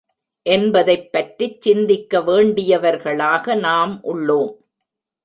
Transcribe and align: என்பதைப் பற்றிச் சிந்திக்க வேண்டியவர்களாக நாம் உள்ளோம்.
என்பதைப் 0.45 1.11
பற்றிச் 1.11 1.61
சிந்திக்க 1.61 2.19
வேண்டியவர்களாக 2.19 3.55
நாம் 3.59 3.99
உள்ளோம். 4.03 4.53